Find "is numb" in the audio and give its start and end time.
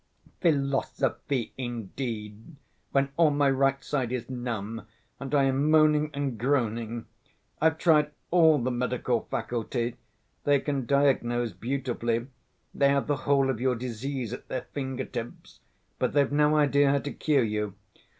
4.11-4.87